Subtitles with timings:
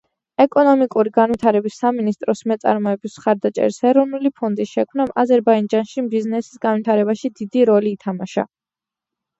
[0.43, 8.51] ეკონომიკური განვითარების სამინისტროს მეწარმეობის მხარდაჭერის ეროვნული ფონდის შექმნამ აზერბაიჯანში ბიზნესის განვითარებაში დიდი როლი ითამაშა.